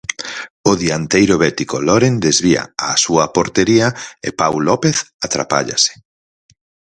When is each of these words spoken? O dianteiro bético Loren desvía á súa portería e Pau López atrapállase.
O 0.69 0.71
dianteiro 0.83 1.35
bético 1.45 1.75
Loren 1.87 2.15
desvía 2.25 2.63
á 2.85 2.87
súa 3.05 3.25
portería 3.35 3.87
e 4.27 4.29
Pau 4.39 4.55
López 4.69 4.97
atrapállase. 5.27 5.93